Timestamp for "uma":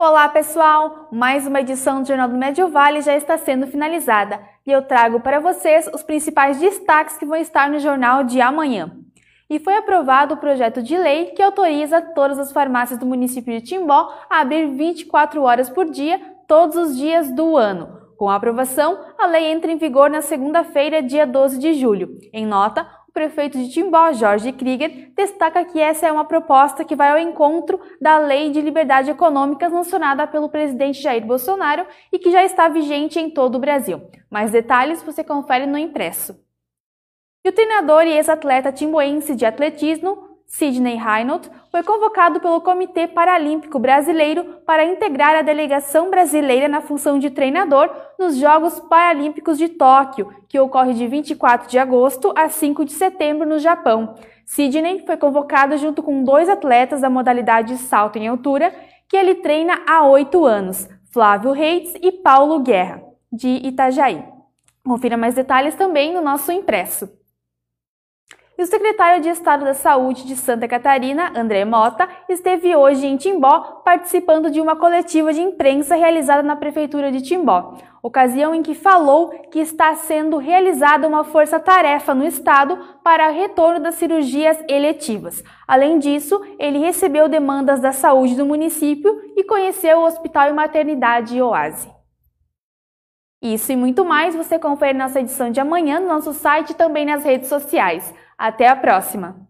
1.44-1.60, 26.12-26.24, 74.60-74.74, 81.06-81.22